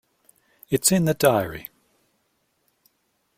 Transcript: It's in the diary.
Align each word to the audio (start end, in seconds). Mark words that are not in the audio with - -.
It's 0.71 0.91
in 0.91 1.05
the 1.05 1.13
diary. 1.13 1.69